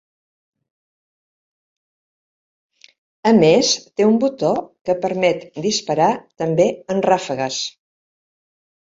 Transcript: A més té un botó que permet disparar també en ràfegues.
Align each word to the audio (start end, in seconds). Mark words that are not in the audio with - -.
A 3.31 3.33
més 3.39 3.69
té 3.85 4.07
un 4.13 4.17
botó 4.23 4.49
que 4.89 4.95
permet 5.03 5.45
disparar 5.67 6.09
també 6.45 6.67
en 6.95 7.05
ràfegues. 7.09 7.61